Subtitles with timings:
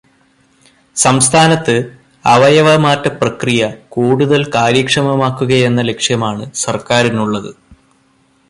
[0.95, 1.75] സംസ്ഥാനത്ത്
[2.25, 3.61] അവയവമാറ്റ പ്രക്രിയ
[3.95, 7.51] കൂടുതല് കാര്യക്ഷമമാക്കുകയെന്ന ലക്ഷ്യമാണ് സർക്കാരിനുള്ളത്.